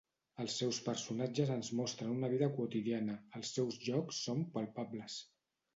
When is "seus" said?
0.61-0.79, 3.61-3.79